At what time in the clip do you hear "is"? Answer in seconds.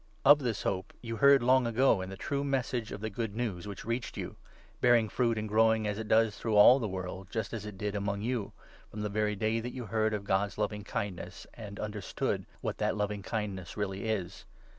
14.09-14.45